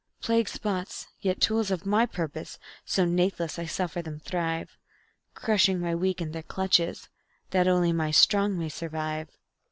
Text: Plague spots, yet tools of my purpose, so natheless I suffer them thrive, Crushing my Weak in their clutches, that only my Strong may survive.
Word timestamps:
Plague 0.19 0.49
spots, 0.49 1.09
yet 1.19 1.39
tools 1.39 1.69
of 1.69 1.85
my 1.85 2.07
purpose, 2.07 2.57
so 2.83 3.05
natheless 3.05 3.59
I 3.59 3.67
suffer 3.67 4.01
them 4.01 4.19
thrive, 4.19 4.75
Crushing 5.35 5.79
my 5.79 5.93
Weak 5.93 6.19
in 6.19 6.31
their 6.31 6.41
clutches, 6.41 7.07
that 7.51 7.67
only 7.67 7.93
my 7.93 8.09
Strong 8.09 8.57
may 8.57 8.69
survive. 8.69 9.29